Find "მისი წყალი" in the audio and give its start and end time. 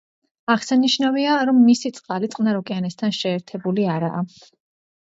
1.67-2.31